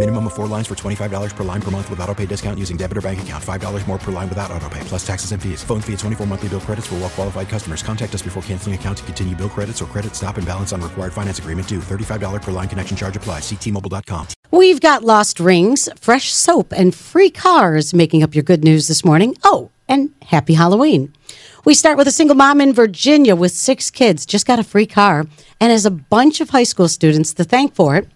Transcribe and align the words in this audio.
Minimum 0.00 0.28
of 0.28 0.32
four 0.32 0.46
lines 0.46 0.66
for 0.66 0.74
$25 0.74 1.36
per 1.36 1.44
line 1.44 1.60
per 1.60 1.70
month 1.70 1.90
with 1.90 2.00
auto 2.00 2.14
pay 2.14 2.24
discount 2.24 2.58
using 2.58 2.78
debit 2.78 2.96
or 2.96 3.02
bank 3.02 3.20
account. 3.20 3.44
$5 3.44 3.86
more 3.86 3.98
per 3.98 4.10
line 4.10 4.30
without 4.30 4.50
auto 4.50 4.66
pay, 4.70 4.80
plus 4.84 5.06
taxes 5.06 5.32
and 5.32 5.42
fees. 5.42 5.62
Phone 5.62 5.82
fee 5.82 5.92
at 5.92 5.98
24 5.98 6.26
monthly 6.26 6.48
bill 6.48 6.60
credits 6.60 6.86
for 6.86 6.94
well 6.94 7.10
qualified 7.10 7.50
customers. 7.50 7.82
Contact 7.82 8.14
us 8.14 8.22
before 8.22 8.42
canceling 8.44 8.74
account 8.74 8.96
to 8.96 9.04
continue 9.04 9.36
bill 9.36 9.50
credits 9.50 9.82
or 9.82 9.84
credit 9.84 10.14
stop 10.16 10.38
and 10.38 10.46
balance 10.46 10.72
on 10.72 10.80
required 10.80 11.12
finance 11.12 11.38
agreement 11.38 11.68
due. 11.68 11.80
$35 11.80 12.40
per 12.40 12.50
line 12.50 12.66
connection 12.66 12.96
charge 12.96 13.14
applies. 13.14 13.44
See 13.44 13.56
T-Mobile.com. 13.56 14.28
We've 14.50 14.80
got 14.80 15.04
lost 15.04 15.38
rings, 15.38 15.86
fresh 16.00 16.32
soap, 16.32 16.72
and 16.74 16.94
free 16.94 17.30
cars 17.30 17.92
making 17.92 18.22
up 18.22 18.34
your 18.34 18.44
good 18.44 18.64
news 18.64 18.88
this 18.88 19.04
morning. 19.04 19.36
Oh, 19.44 19.70
and 19.86 20.14
happy 20.22 20.54
Halloween. 20.54 21.12
We 21.66 21.74
start 21.74 21.98
with 21.98 22.08
a 22.08 22.12
single 22.12 22.36
mom 22.36 22.62
in 22.62 22.72
Virginia 22.72 23.36
with 23.36 23.52
six 23.52 23.90
kids, 23.90 24.24
just 24.24 24.46
got 24.46 24.58
a 24.58 24.64
free 24.64 24.86
car, 24.86 25.26
and 25.60 25.70
has 25.70 25.84
a 25.84 25.90
bunch 25.90 26.40
of 26.40 26.48
high 26.48 26.64
school 26.64 26.88
students 26.88 27.34
to 27.34 27.44
thank 27.44 27.74
for 27.74 27.96
it. 27.96 28.08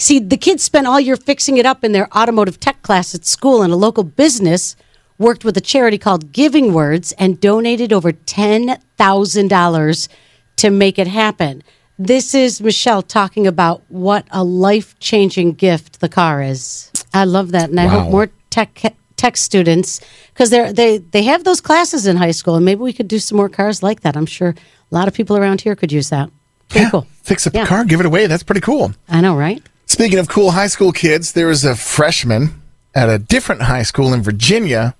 See, 0.00 0.18
the 0.18 0.38
kids 0.38 0.62
spent 0.64 0.86
all 0.86 0.98
year 0.98 1.16
fixing 1.16 1.58
it 1.58 1.66
up 1.66 1.84
in 1.84 1.92
their 1.92 2.08
automotive 2.16 2.58
tech 2.58 2.80
class 2.80 3.14
at 3.14 3.26
school, 3.26 3.60
and 3.62 3.70
a 3.70 3.76
local 3.76 4.02
business 4.02 4.74
worked 5.18 5.44
with 5.44 5.56
a 5.58 5.60
charity 5.60 5.98
called 5.98 6.32
Giving 6.32 6.72
Words 6.72 7.12
and 7.18 7.38
donated 7.38 7.92
over 7.92 8.10
$10,000 8.10 10.08
to 10.56 10.70
make 10.70 10.98
it 10.98 11.06
happen. 11.06 11.62
This 11.98 12.34
is 12.34 12.62
Michelle 12.62 13.02
talking 13.02 13.46
about 13.46 13.82
what 13.88 14.26
a 14.30 14.42
life 14.42 14.98
changing 15.00 15.52
gift 15.52 16.00
the 16.00 16.08
car 16.08 16.42
is. 16.42 16.90
I 17.12 17.24
love 17.24 17.52
that. 17.52 17.68
And 17.68 17.78
I 17.78 17.86
hope 17.86 18.10
more 18.10 18.30
tech 18.48 18.94
tech 19.16 19.36
students 19.36 20.00
because 20.32 20.48
they 20.48 20.72
they 20.72 20.96
they 20.96 21.22
have 21.24 21.44
those 21.44 21.60
classes 21.60 22.06
in 22.06 22.16
high 22.16 22.30
school 22.30 22.54
and 22.56 22.64
maybe 22.64 22.80
we 22.80 22.94
could 22.94 23.06
do 23.06 23.18
some 23.18 23.36
more 23.36 23.50
cars 23.50 23.82
like 23.82 24.00
that. 24.00 24.16
I'm 24.16 24.24
sure 24.24 24.54
a 24.90 24.94
lot 24.94 25.08
of 25.08 25.14
people 25.14 25.36
around 25.36 25.60
here 25.60 25.76
could 25.76 25.92
use 25.92 26.08
that. 26.08 26.30
Pretty 26.70 26.90
cool. 26.90 27.06
Fix 27.22 27.46
up 27.46 27.52
Yeah. 27.52 27.64
the 27.64 27.68
car, 27.68 27.84
give 27.84 28.00
it 28.00 28.06
away. 28.06 28.26
That's 28.28 28.42
pretty 28.42 28.62
cool. 28.62 28.92
I 29.10 29.20
know, 29.20 29.36
right? 29.36 29.62
Speaking 30.00 30.18
of 30.18 30.30
cool 30.30 30.52
high 30.52 30.68
school 30.68 30.92
kids, 30.92 31.34
there 31.34 31.48
was 31.48 31.62
a 31.62 31.76
freshman 31.76 32.62
at 32.94 33.10
a 33.10 33.18
different 33.18 33.60
high 33.60 33.82
school 33.82 34.14
in 34.14 34.22
Virginia 34.22 34.94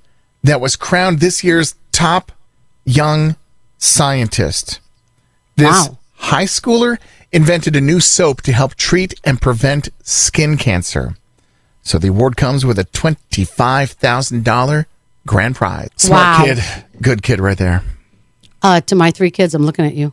that 0.45 0.61
was 0.61 0.77
crowned 0.77 1.21
this 1.21 1.43
year's 1.43 1.75
top 1.91 2.33
young 2.85 3.37
scientist. 3.79 4.79
This 5.57 5.89
Wow. 5.89 5.97
high 6.17 6.45
schooler 6.45 6.99
invented 7.33 7.77
a 7.77 7.81
new 7.81 7.99
soap 7.99 8.43
to 8.43 8.53
help 8.53 8.75
treat 8.75 9.15
and 9.25 9.41
prevent 9.41 9.89
skin 10.03 10.59
cancer. 10.59 11.17
So 11.83 11.99
the 11.99 12.09
award 12.09 12.37
comes 12.37 12.67
with 12.67 12.79
a 12.79 12.85
$25,000 12.85 14.85
grand 15.27 15.57
prize. 15.57 15.89
Smart 15.97 16.41
Wow. 16.41 16.45
kid. 16.45 16.63
Good 17.01 17.23
kid 17.23 17.41
right 17.41 17.57
there. 17.57 17.83
Uh, 18.61 18.83
to 18.83 18.95
my 18.95 19.11
three 19.11 19.31
kids, 19.31 19.55
I'm 19.55 19.65
looking 19.65 19.87
at 19.87 19.95
you 19.95 20.13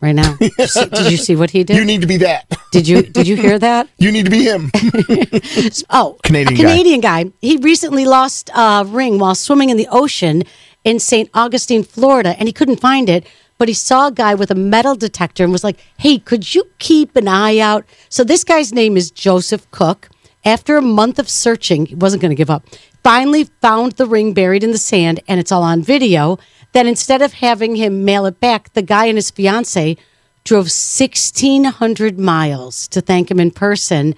right 0.00 0.14
now. 0.14 0.36
Did 0.38 0.52
you 0.58 0.66
see, 0.66 0.86
did 0.86 1.10
you 1.10 1.16
see 1.16 1.36
what 1.36 1.50
he 1.50 1.64
did? 1.64 1.76
You 1.76 1.84
need 1.84 2.00
to 2.02 2.06
be 2.06 2.18
that. 2.18 2.46
did 2.72 2.86
you 2.86 3.02
did 3.02 3.26
you 3.26 3.36
hear 3.36 3.58
that? 3.58 3.88
You 3.98 4.12
need 4.12 4.24
to 4.26 4.30
be 4.30 4.44
him. 4.44 4.70
Oh, 5.90 6.16
Canadian 6.22 6.54
guy. 6.54 6.62
Canadian 6.62 7.00
guy. 7.00 7.24
He 7.40 7.56
recently 7.56 8.04
lost 8.04 8.50
a 8.54 8.84
ring 8.86 9.18
while 9.18 9.34
swimming 9.34 9.70
in 9.70 9.76
the 9.76 9.88
ocean 9.90 10.44
in 10.84 10.98
St. 10.98 11.28
Augustine, 11.34 11.82
Florida, 11.82 12.36
and 12.38 12.48
he 12.48 12.52
couldn't 12.52 12.80
find 12.80 13.08
it. 13.08 13.26
But 13.58 13.66
he 13.68 13.74
saw 13.74 14.06
a 14.06 14.12
guy 14.12 14.34
with 14.34 14.52
a 14.52 14.54
metal 14.54 14.94
detector 14.94 15.42
and 15.42 15.52
was 15.52 15.64
like, 15.64 15.78
"Hey, 15.98 16.18
could 16.18 16.54
you 16.54 16.64
keep 16.78 17.16
an 17.16 17.26
eye 17.26 17.58
out?" 17.58 17.84
So 18.08 18.22
this 18.22 18.44
guy's 18.44 18.72
name 18.72 18.96
is 18.96 19.10
Joseph 19.10 19.68
Cook. 19.72 20.08
After 20.44 20.76
a 20.76 20.82
month 20.82 21.18
of 21.18 21.28
searching, 21.28 21.86
he 21.86 21.96
wasn't 21.96 22.22
going 22.22 22.30
to 22.30 22.36
give 22.36 22.50
up. 22.50 22.62
Finally, 23.02 23.44
found 23.60 23.92
the 23.92 24.06
ring 24.06 24.32
buried 24.34 24.64
in 24.64 24.72
the 24.72 24.78
sand, 24.78 25.20
and 25.28 25.40
it's 25.40 25.52
all 25.52 25.62
on 25.62 25.82
video. 25.82 26.38
Then 26.72 26.86
instead 26.86 27.22
of 27.22 27.34
having 27.34 27.76
him 27.76 28.04
mail 28.04 28.26
it 28.26 28.40
back, 28.40 28.72
the 28.74 28.82
guy 28.82 29.06
and 29.06 29.16
his 29.16 29.30
fiance 29.30 29.96
drove 30.44 30.64
1,600 30.64 32.18
miles 32.18 32.88
to 32.88 33.00
thank 33.00 33.30
him 33.30 33.40
in 33.40 33.50
person. 33.50 34.14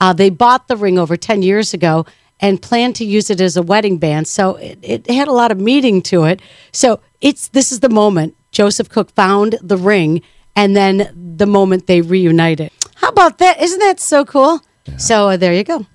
Uh, 0.00 0.12
they 0.12 0.30
bought 0.30 0.68
the 0.68 0.76
ring 0.76 0.98
over 0.98 1.16
10 1.16 1.42
years 1.42 1.72
ago 1.74 2.06
and 2.40 2.60
planned 2.60 2.96
to 2.96 3.04
use 3.04 3.30
it 3.30 3.40
as 3.40 3.56
a 3.56 3.62
wedding 3.62 3.98
band. 3.98 4.26
So 4.26 4.56
it, 4.56 4.78
it 4.82 5.10
had 5.10 5.28
a 5.28 5.32
lot 5.32 5.52
of 5.52 5.60
meaning 5.60 6.02
to 6.02 6.24
it. 6.24 6.40
So 6.72 7.00
it's 7.20 7.48
this 7.48 7.70
is 7.70 7.80
the 7.80 7.88
moment 7.88 8.36
Joseph 8.50 8.88
Cook 8.88 9.10
found 9.12 9.58
the 9.62 9.76
ring 9.76 10.22
and 10.56 10.76
then 10.76 11.34
the 11.36 11.46
moment 11.46 11.86
they 11.86 12.00
reunited. 12.00 12.70
How 12.96 13.08
about 13.08 13.38
that? 13.38 13.60
Isn't 13.62 13.78
that 13.78 14.00
so 14.00 14.24
cool? 14.24 14.60
So 14.98 15.30
uh, 15.30 15.36
there 15.36 15.54
you 15.54 15.64
go. 15.64 15.86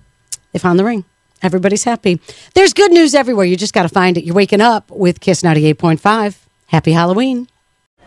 They 0.54 0.60
found 0.60 0.80
the 0.80 0.86
ring. 0.86 1.04
Everybody's 1.42 1.84
happy. 1.84 2.20
There's 2.54 2.74
good 2.74 2.92
news 2.92 3.14
everywhere. 3.16 3.46
You 3.46 3.56
just 3.56 3.74
got 3.74 3.84
to 3.84 3.90
find 3.90 4.18
it. 4.18 4.24
You're 4.24 4.36
waking 4.36 4.62
up 4.62 4.90
with 4.92 5.20
Kiss 5.20 5.42
98.5. 5.42 6.38
Happy 6.68 6.92
Halloween. 6.92 7.48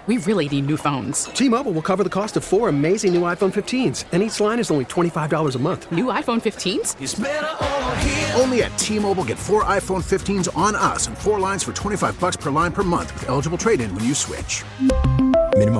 We 0.07 0.17
really 0.19 0.49
need 0.49 0.67
new 0.67 0.79
phones. 0.79 1.25
T-Mobile 1.25 1.73
will 1.73 1.83
cover 1.83 2.03
the 2.03 2.11
cost 2.11 2.37
of 2.37 2.43
four 2.43 2.69
amazing 2.71 3.13
new 3.13 3.21
iPhone 3.23 3.53
15s, 3.53 4.07
and 4.13 4.23
each 4.23 4.41
line 4.41 4.59
is 4.59 4.71
only 4.71 4.87
$25 4.87 5.55
a 5.55 5.59
month. 5.59 5.93
New 5.93 6.07
iPhone 6.07 6.41
15s? 6.41 6.97
Only 8.41 8.63
at 8.63 8.77
T-Mobile 8.79 9.25
get 9.25 9.39
four 9.39 9.65
iPhone 9.65 10.03
15s 10.03 10.49
on 10.57 10.75
us 10.75 11.07
and 11.07 11.17
four 11.17 11.39
lines 11.39 11.63
for 11.63 11.75
25 11.75 12.19
bucks 12.19 12.37
per 12.37 12.51
line 12.51 12.73
per 12.73 12.83
month 12.83 13.13
with 13.13 13.29
eligible 13.29 13.59
trade-in 13.59 13.95
when 13.95 14.05
you 14.05 14.15
switch. 14.15 14.65